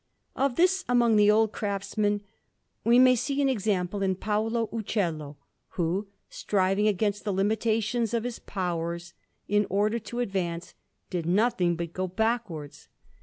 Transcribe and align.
Of 0.35 0.55
this, 0.55 0.83
among 0.89 1.15
the 1.15 1.29
old 1.29 1.51
craftsmen, 1.51 2.21
we 2.83 2.97
may 2.97 3.15
see 3.15 3.39
an 3.39 3.49
example 3.49 4.01
in 4.01 4.15
Paolo 4.15 4.65
Uccello, 4.73 5.37
who, 5.77 6.07
striving 6.27 6.87
against 6.87 7.23
the 7.23 7.31
limitations 7.31 8.11
of 8.11 8.23
his 8.23 8.39
powers, 8.39 9.13
in 9.47 9.67
order 9.69 9.99
to 9.99 10.19
advance, 10.19 10.73
did 11.11 11.27
nothing 11.27 11.75
but 11.75 11.93
go 11.93 12.07
backwards. 12.07 12.87